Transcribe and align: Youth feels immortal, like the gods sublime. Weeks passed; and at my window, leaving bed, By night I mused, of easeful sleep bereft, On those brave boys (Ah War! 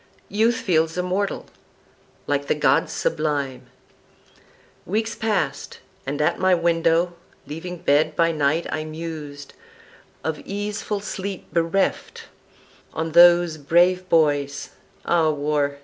Youth 0.29 0.55
feels 0.55 0.97
immortal, 0.97 1.45
like 2.25 2.47
the 2.47 2.55
gods 2.55 2.91
sublime. 2.91 3.67
Weeks 4.83 5.13
passed; 5.13 5.77
and 6.07 6.19
at 6.19 6.39
my 6.39 6.55
window, 6.55 7.13
leaving 7.45 7.77
bed, 7.77 8.15
By 8.15 8.31
night 8.31 8.65
I 8.71 8.83
mused, 8.83 9.53
of 10.23 10.39
easeful 10.39 11.01
sleep 11.01 11.53
bereft, 11.53 12.23
On 12.95 13.11
those 13.11 13.57
brave 13.59 14.09
boys 14.09 14.71
(Ah 15.05 15.29
War! 15.29 15.77